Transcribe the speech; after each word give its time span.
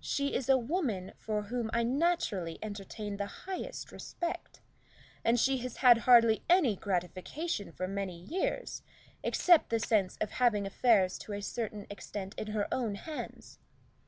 "She 0.00 0.34
is 0.34 0.48
a 0.48 0.58
woman 0.58 1.12
for 1.16 1.42
whom 1.42 1.70
I 1.72 1.84
naturally 1.84 2.58
entertain 2.60 3.18
the 3.18 3.26
highest 3.26 3.92
respect, 3.92 4.58
and 5.24 5.38
she 5.38 5.58
has 5.58 5.76
had 5.76 5.98
hardly 5.98 6.42
any 6.50 6.74
gratification 6.74 7.70
for 7.70 7.86
many 7.86 8.18
years, 8.18 8.82
except 9.22 9.70
the 9.70 9.78
sense 9.78 10.16
of 10.16 10.30
having 10.30 10.66
affairs 10.66 11.18
to 11.18 11.34
a 11.34 11.40
certain 11.40 11.86
extent 11.88 12.34
in 12.36 12.48
her 12.48 12.66
own 12.74 12.96
hands. 12.96 13.60